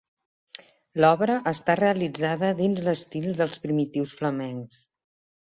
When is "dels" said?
3.43-3.63